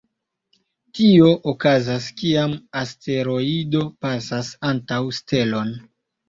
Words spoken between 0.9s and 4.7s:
Tio okazas kiam asteroido pasas